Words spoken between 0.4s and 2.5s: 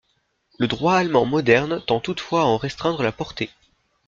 Le droit allemand moderne tend toutefois à